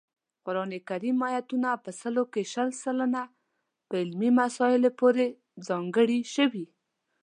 [0.45, 3.23] قران کریم آیاتونه په سلو کې شل سلنه
[3.87, 5.25] په علمي مسایلو پورې
[5.67, 6.65] ځانګړي شوي